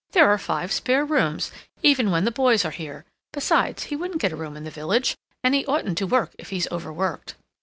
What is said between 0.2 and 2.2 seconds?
are five spare rooms, even